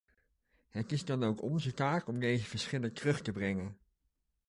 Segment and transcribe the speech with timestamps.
[0.69, 3.77] Het is dan ook onze taak om deze verschillen terug te brengen.